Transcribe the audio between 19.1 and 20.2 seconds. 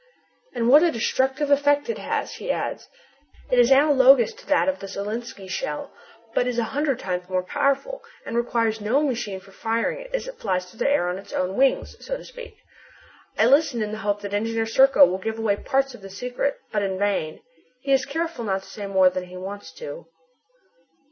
than he wants to.